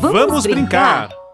[0.00, 1.08] Vamos, Vamos brincar.
[1.08, 1.24] brincar.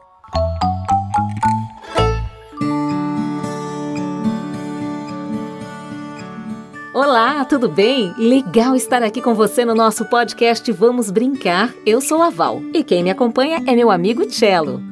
[6.92, 8.12] Olá, tudo bem?
[8.18, 11.72] Legal estar aqui com você no nosso podcast Vamos Brincar.
[11.86, 14.82] Eu sou a Val e quem me acompanha é meu amigo Cello.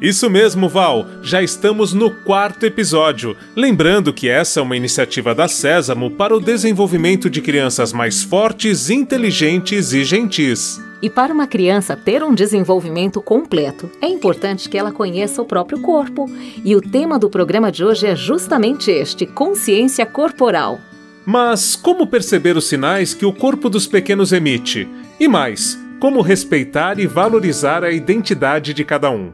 [0.00, 1.06] Isso mesmo, Val.
[1.22, 3.36] Já estamos no quarto episódio.
[3.56, 8.90] Lembrando que essa é uma iniciativa da Sésamo para o desenvolvimento de crianças mais fortes,
[8.90, 10.80] inteligentes e gentis.
[11.00, 15.80] E para uma criança ter um desenvolvimento completo, é importante que ela conheça o próprio
[15.80, 16.26] corpo.
[16.64, 20.78] E o tema do programa de hoje é justamente este: consciência corporal.
[21.24, 24.88] Mas como perceber os sinais que o corpo dos pequenos emite?
[25.20, 29.32] E mais, como respeitar e valorizar a identidade de cada um?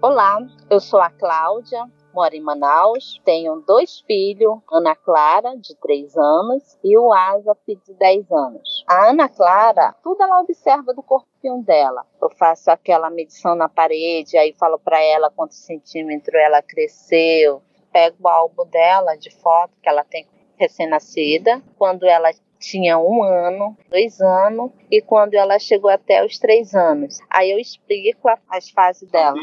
[0.00, 0.38] Olá,
[0.70, 1.84] eu sou a Cláudia,
[2.16, 7.92] moro em Manaus, tenho dois filhos, Ana Clara, de 3 anos, e o Asaf, de
[7.92, 8.84] 10 anos.
[8.88, 12.06] A Ana Clara, tudo ela observa do corpinho dela.
[12.20, 17.60] Eu faço aquela medição na parede, aí falo para ela quantos centímetros ela cresceu,
[17.92, 23.76] pego o álbum dela de foto que ela tem recém-nascida, quando ela tinha um ano,
[23.90, 27.18] dois anos e quando ela chegou até os três anos.
[27.28, 29.36] Aí eu explico as fases dela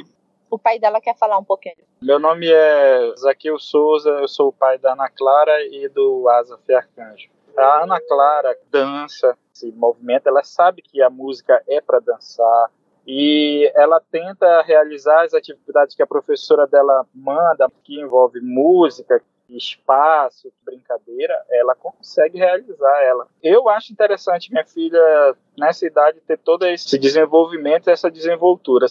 [0.54, 1.76] o pai dela quer falar um pouquinho.
[2.00, 6.60] Meu nome é Zaqueu Souza, eu sou o pai da Ana Clara e do Asa
[6.70, 7.30] Arcanjo.
[7.58, 12.70] A Ana Clara dança, se movimenta, ela sabe que a música é para dançar
[13.06, 20.54] e ela tenta realizar as atividades que a professora dela manda, que envolve música, espaço,
[20.64, 23.28] brincadeira, ela consegue realizar ela.
[23.42, 28.88] Eu acho interessante minha filha nessa idade ter todo esse desenvolvimento, essa desenvoltura.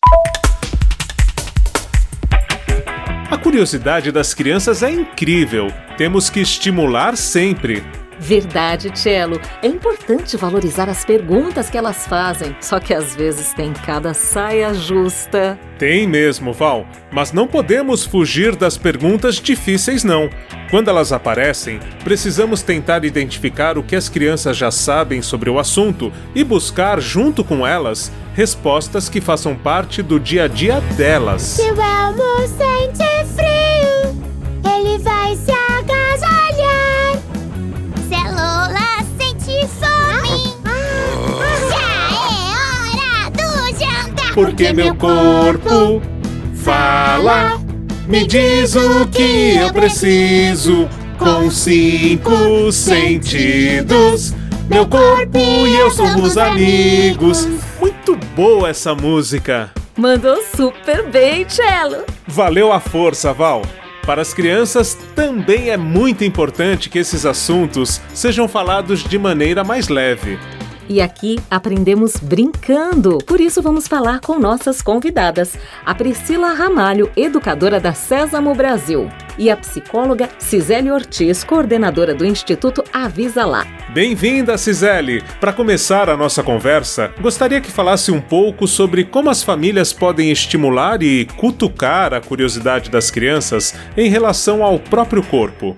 [3.32, 5.72] A curiosidade das crianças é incrível.
[5.96, 7.82] Temos que estimular sempre.
[8.18, 9.40] Verdade, Cello.
[9.62, 14.74] É importante valorizar as perguntas que elas fazem, só que às vezes tem cada saia
[14.74, 15.58] justa.
[15.78, 20.28] Tem mesmo, Val, mas não podemos fugir das perguntas difíceis, não.
[20.70, 26.12] Quando elas aparecem, precisamos tentar identificar o que as crianças já sabem sobre o assunto
[26.34, 31.40] e buscar, junto com elas, respostas que façam parte do dia a dia delas.
[31.40, 32.46] Se o Elmo
[44.34, 46.00] Porque meu corpo
[46.54, 47.60] fala,
[48.06, 50.88] me diz o que eu preciso
[51.18, 54.34] com cinco sentidos.
[54.68, 57.46] Meu corpo e eu somos amigos
[57.78, 59.70] muito boa essa música.
[59.96, 62.04] Mandou super bem, Cello.
[62.26, 63.62] Valeu a força, Val.
[64.06, 69.88] Para as crianças também é muito importante que esses assuntos sejam falados de maneira mais
[69.88, 70.38] leve.
[70.92, 73.16] E aqui aprendemos brincando.
[73.26, 79.08] Por isso vamos falar com nossas convidadas, a Priscila Ramalho, educadora da Sésamo Brasil,
[79.38, 83.66] e a psicóloga Cisele Ortiz, coordenadora do Instituto Avisa Lá.
[83.94, 85.24] Bem-vinda, Cisele!
[85.40, 90.30] Para começar a nossa conversa, gostaria que falasse um pouco sobre como as famílias podem
[90.30, 95.74] estimular e cutucar a curiosidade das crianças em relação ao próprio corpo.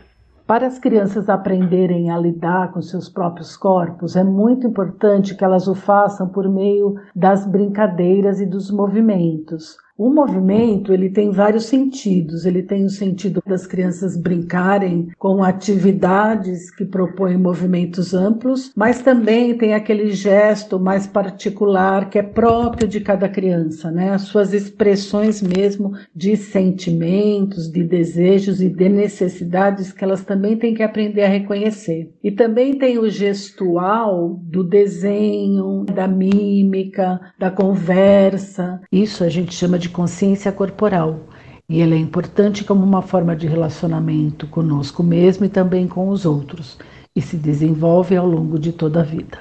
[0.47, 5.67] Para as crianças aprenderem a lidar com seus próprios corpos, é muito importante que elas
[5.67, 9.79] o façam por meio das brincadeiras e dos movimentos.
[9.97, 12.45] O movimento ele tem vários sentidos.
[12.45, 19.57] Ele tem o sentido das crianças brincarem com atividades que propõem movimentos amplos, mas também
[19.57, 24.11] tem aquele gesto mais particular que é próprio de cada criança, né?
[24.11, 30.75] As suas expressões mesmo de sentimentos, de desejos e de necessidades que elas também têm
[30.75, 32.13] que aprender a reconhecer.
[32.23, 38.81] E também tem o gestual do desenho, da mímica, da conversa.
[38.91, 41.21] Isso a gente chama de de consciência corporal.
[41.69, 46.25] E ela é importante como uma forma de relacionamento conosco mesmo e também com os
[46.25, 46.79] outros,
[47.15, 49.39] e se desenvolve ao longo de toda a vida.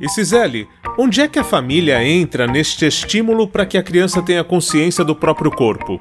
[0.00, 0.68] E Cisele,
[0.98, 5.16] onde é que a família entra neste estímulo para que a criança tenha consciência do
[5.16, 6.00] próprio corpo?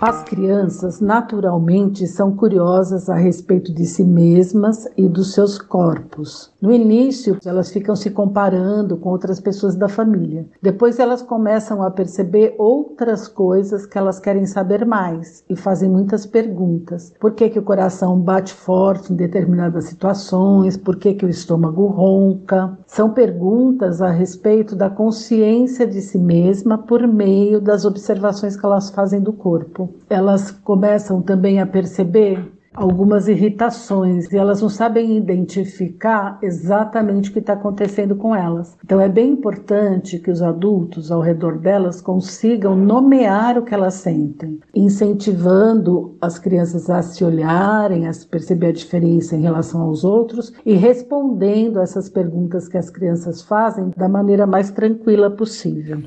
[0.00, 6.51] As crianças naturalmente são curiosas a respeito de si mesmas e dos seus corpos.
[6.62, 10.46] No início, elas ficam se comparando com outras pessoas da família.
[10.62, 16.24] Depois, elas começam a perceber outras coisas que elas querem saber mais e fazem muitas
[16.24, 17.12] perguntas.
[17.18, 20.76] Por que, que o coração bate forte em determinadas situações?
[20.76, 22.78] Por que, que o estômago ronca?
[22.86, 28.88] São perguntas a respeito da consciência de si mesma por meio das observações que elas
[28.88, 36.38] fazem do corpo elas começam também a perceber algumas irritações e elas não sabem identificar
[36.42, 38.76] exatamente o que está acontecendo com elas.
[38.84, 43.94] Então é bem importante que os adultos ao redor delas consigam nomear o que elas
[43.94, 50.52] sentem, incentivando as crianças a se olharem, a perceber a diferença em relação aos outros
[50.64, 55.98] e respondendo essas perguntas que as crianças fazem da maneira mais tranquila possível.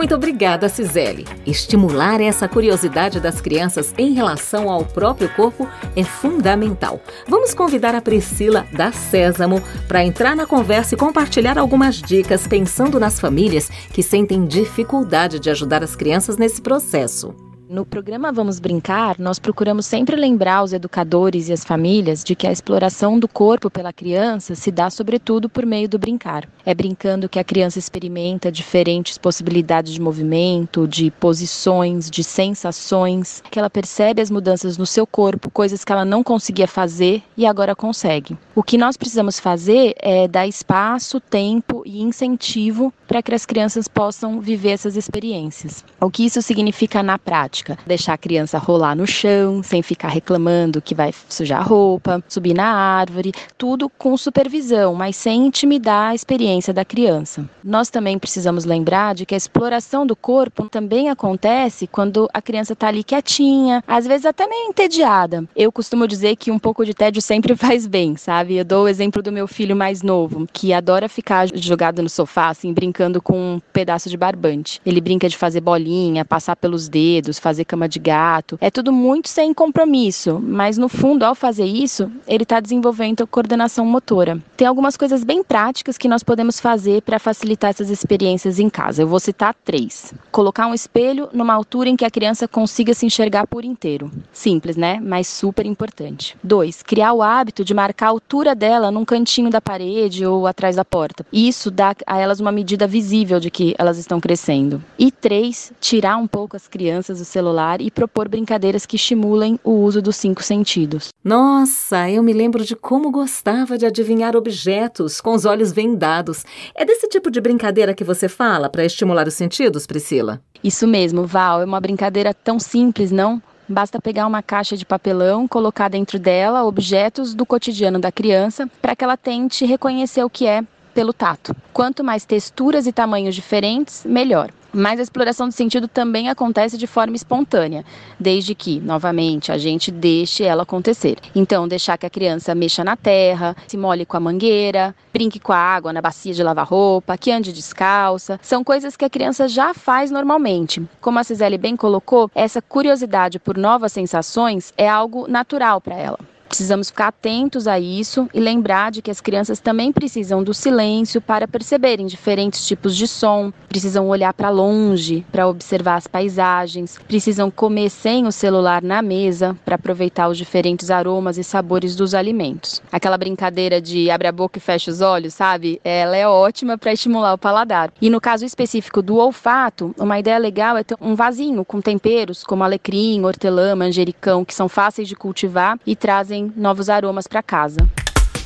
[0.00, 1.26] Muito obrigada, Cisele.
[1.46, 7.02] Estimular essa curiosidade das crianças em relação ao próprio corpo é fundamental.
[7.28, 12.98] Vamos convidar a Priscila da Sésamo para entrar na conversa e compartilhar algumas dicas pensando
[12.98, 17.49] nas famílias que sentem dificuldade de ajudar as crianças nesse processo.
[17.72, 22.44] No programa Vamos Brincar, nós procuramos sempre lembrar os educadores e as famílias de que
[22.44, 26.48] a exploração do corpo pela criança se dá sobretudo por meio do brincar.
[26.66, 33.56] É brincando que a criança experimenta diferentes possibilidades de movimento, de posições, de sensações, que
[33.56, 37.76] ela percebe as mudanças no seu corpo, coisas que ela não conseguia fazer e agora
[37.76, 38.36] consegue.
[38.52, 43.86] O que nós precisamos fazer é dar espaço, tempo e incentivo para que as crianças
[43.86, 45.84] possam viver essas experiências.
[46.00, 47.59] O que isso significa na prática?
[47.60, 47.78] Prática.
[47.86, 52.54] Deixar a criança rolar no chão, sem ficar reclamando que vai sujar a roupa, subir
[52.54, 57.48] na árvore, tudo com supervisão, mas sem intimidar a experiência da criança.
[57.62, 62.72] Nós também precisamos lembrar de que a exploração do corpo também acontece quando a criança
[62.72, 65.44] está ali quietinha, às vezes até meio entediada.
[65.54, 68.56] Eu costumo dizer que um pouco de tédio sempre faz bem, sabe?
[68.56, 72.48] Eu dou o exemplo do meu filho mais novo, que adora ficar jogado no sofá,
[72.48, 74.80] assim, brincando com um pedaço de barbante.
[74.84, 78.56] Ele brinca de fazer bolinha, passar pelos dedos, fazer cama de gato.
[78.60, 83.84] É tudo muito sem compromisso, mas no fundo, ao fazer isso, ele está desenvolvendo coordenação
[83.84, 84.40] motora.
[84.56, 89.02] Tem algumas coisas bem práticas que nós podemos fazer para facilitar essas experiências em casa.
[89.02, 90.14] Eu vou citar três.
[90.30, 94.10] Colocar um espelho numa altura em que a criança consiga se enxergar por inteiro.
[94.32, 95.00] Simples, né?
[95.02, 96.36] Mas super importante.
[96.42, 100.76] Dois, criar o hábito de marcar a altura dela num cantinho da parede ou atrás
[100.76, 101.26] da porta.
[101.32, 104.82] Isso dá a elas uma medida visível de que elas estão crescendo.
[104.96, 109.70] E três, tirar um pouco as crianças do celular e propor brincadeiras que estimulem o
[109.70, 111.08] uso dos cinco sentidos.
[111.24, 116.44] Nossa, eu me lembro de como gostava de adivinhar objetos com os olhos vendados.
[116.74, 120.40] É desse tipo de brincadeira que você fala para estimular os sentidos, Priscila?
[120.62, 121.62] Isso mesmo, Val.
[121.62, 123.42] É uma brincadeira tão simples, não?
[123.68, 128.96] Basta pegar uma caixa de papelão, colocar dentro dela objetos do cotidiano da criança para
[128.96, 131.54] que ela tente reconhecer o que é pelo tato.
[131.72, 134.50] Quanto mais texturas e tamanhos diferentes, melhor.
[134.72, 137.84] Mas a exploração do sentido também acontece de forma espontânea,
[138.18, 141.16] desde que, novamente, a gente deixe ela acontecer.
[141.34, 145.52] Então, deixar que a criança mexa na terra, se molhe com a mangueira, brinque com
[145.52, 149.48] a água na bacia de lavar roupa, que ande descalça, são coisas que a criança
[149.48, 150.82] já faz normalmente.
[151.00, 156.18] Como a Cisele bem colocou, essa curiosidade por novas sensações é algo natural para ela.
[156.50, 161.20] Precisamos ficar atentos a isso e lembrar de que as crianças também precisam do silêncio
[161.20, 167.52] para perceberem diferentes tipos de som, precisam olhar para longe para observar as paisagens, precisam
[167.52, 172.82] comer sem o celular na mesa para aproveitar os diferentes aromas e sabores dos alimentos.
[172.90, 175.80] Aquela brincadeira de abre a boca e fecha os olhos, sabe?
[175.84, 177.92] Ela é ótima para estimular o paladar.
[178.02, 182.42] E no caso específico do olfato, uma ideia legal é ter um vasinho com temperos
[182.42, 187.42] como alecrim, hortelã, manjericão, que são fáceis de cultivar e trazem trazem novos aromas para
[187.42, 187.78] casa.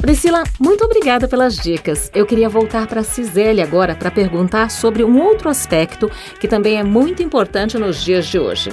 [0.00, 2.10] Priscila, muito obrigada pelas dicas.
[2.14, 6.78] Eu queria voltar para a Cisele agora para perguntar sobre um outro aspecto que também
[6.78, 8.70] é muito importante nos dias de hoje.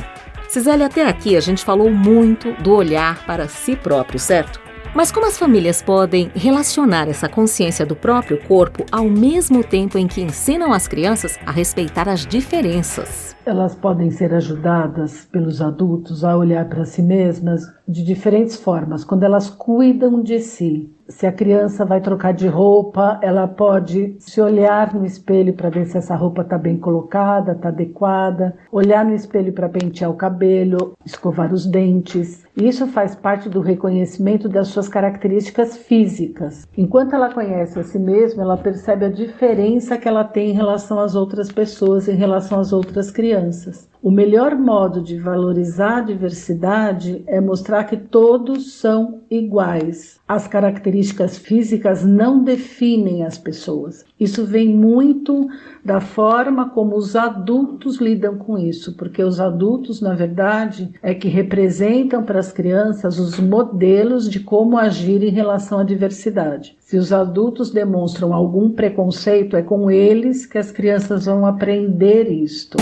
[0.50, 4.60] Cisele, até aqui a gente falou muito do olhar para si próprio, certo?
[4.94, 10.06] Mas como as famílias podem relacionar essa consciência do próprio corpo ao mesmo tempo em
[10.06, 13.34] que ensinam as crianças a respeitar as diferenças?
[13.46, 19.24] Elas podem ser ajudadas pelos adultos a olhar para si mesmas de diferentes formas, quando
[19.24, 20.94] elas cuidam de si.
[21.08, 25.86] Se a criança vai trocar de roupa, ela pode se olhar no espelho para ver
[25.86, 30.94] se essa roupa está bem colocada, está adequada, olhar no espelho para pentear o cabelo,
[31.06, 32.46] escovar os dentes.
[32.56, 36.68] Isso faz parte do reconhecimento das suas características físicas.
[36.78, 41.00] Enquanto ela conhece a si mesma, ela percebe a diferença que ela tem em relação
[41.00, 43.91] às outras pessoas, em relação às outras crianças.
[44.04, 50.20] O melhor modo de valorizar a diversidade é mostrar que todos são iguais.
[50.28, 54.04] As características físicas não definem as pessoas.
[54.20, 55.48] Isso vem muito
[55.86, 61.28] da forma como os adultos lidam com isso, porque os adultos, na verdade, é que
[61.28, 66.76] representam para as crianças os modelos de como agir em relação à diversidade.
[66.80, 72.78] Se os adultos demonstram algum preconceito, é com eles que as crianças vão aprender isto.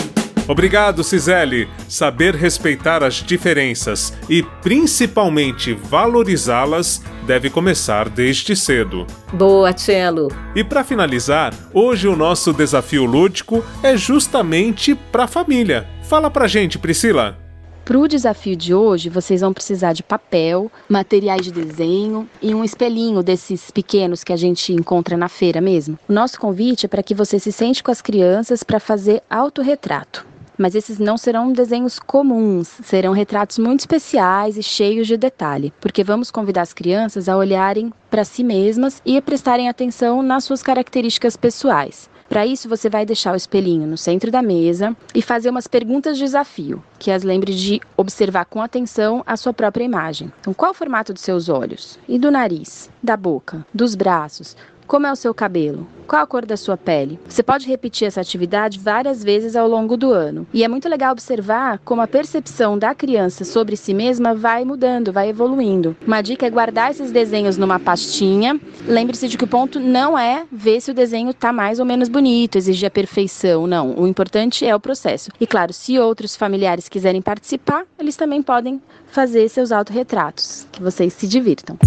[0.50, 1.70] Obrigado, Cisele.
[1.88, 9.06] Saber respeitar as diferenças e principalmente valorizá-las deve começar desde cedo.
[9.32, 10.30] Boa, Cello.
[10.56, 15.88] E para finalizar, hoje o nosso desafio lúdico é justamente para a família.
[16.02, 17.38] Fala pra gente, Priscila.
[17.86, 22.64] Para o desafio de hoje, vocês vão precisar de papel, materiais de desenho e um
[22.64, 25.98] espelhinho desses pequenos que a gente encontra na feira mesmo.
[26.08, 30.28] O nosso convite é para que você se sente com as crianças para fazer autorretrato.
[30.60, 36.04] Mas esses não serão desenhos comuns, serão retratos muito especiais e cheios de detalhe, porque
[36.04, 40.62] vamos convidar as crianças a olharem para si mesmas e a prestarem atenção nas suas
[40.62, 42.10] características pessoais.
[42.28, 46.18] Para isso, você vai deixar o espelhinho no centro da mesa e fazer umas perguntas
[46.18, 50.32] de desafio, que as lembre de observar com atenção a sua própria imagem.
[50.42, 51.98] Então, qual o formato dos seus olhos?
[52.08, 52.92] E do nariz?
[53.02, 53.66] Da boca?
[53.74, 54.58] Dos braços?
[54.90, 55.88] Como é o seu cabelo?
[56.08, 57.20] Qual a cor da sua pele?
[57.30, 60.48] Você pode repetir essa atividade várias vezes ao longo do ano.
[60.52, 65.14] E é muito legal observar como a percepção da criança sobre si mesma vai mudando,
[65.14, 65.96] vai evoluindo.
[66.08, 68.60] Uma dica é guardar esses desenhos numa pastinha.
[68.88, 72.10] Lembre-se de que o ponto não é ver se o desenho está mais ou menos
[72.10, 73.68] bonito, exigir a perfeição.
[73.68, 73.94] Não.
[73.96, 75.30] O importante é o processo.
[75.40, 78.82] E claro, se outros familiares quiserem participar, eles também podem
[79.12, 80.66] fazer seus autorretratos.
[80.72, 81.78] Que vocês se divirtam.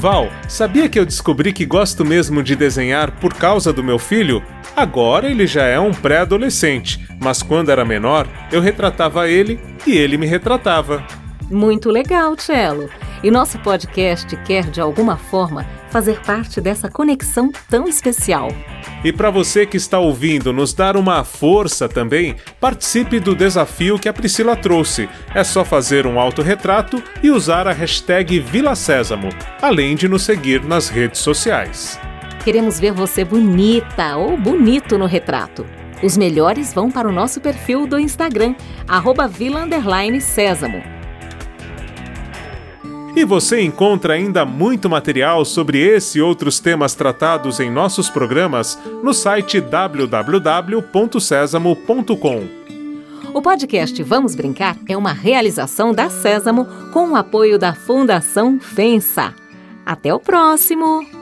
[0.00, 4.42] Val, sabia que eu descobri que gosto mesmo de desenhar por causa do meu filho?
[4.74, 10.16] Agora ele já é um pré-adolescente, mas quando era menor, eu retratava ele e ele
[10.16, 11.04] me retratava.
[11.50, 12.88] Muito legal, Cello.
[13.22, 18.48] E nosso podcast quer, de alguma forma, fazer parte dessa conexão tão especial.
[19.04, 24.08] E para você que está ouvindo nos dar uma força também, participe do desafio que
[24.08, 25.08] a Priscila trouxe.
[25.34, 29.28] É só fazer um autorretrato e usar a hashtag Vila Sésamo,
[29.60, 31.98] além de nos seguir nas redes sociais.
[32.44, 35.66] Queremos ver você bonita ou bonito no retrato.
[36.02, 38.54] Os melhores vão para o nosso perfil do Instagram,
[38.88, 39.66] arroba Vila
[40.20, 40.99] Sésamo.
[43.14, 48.78] E você encontra ainda muito material sobre esse e outros temas tratados em nossos programas
[49.02, 52.60] no site www.sesamo.com.
[53.32, 59.32] O podcast Vamos Brincar é uma realização da Sésamo com o apoio da Fundação FENSA.
[59.86, 61.19] Até o próximo!